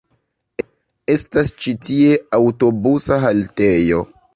[1.17, 4.07] Estas ĉi tie aŭtobusa haltejo.